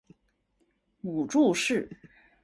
[1.01, 1.87] 母祝氏。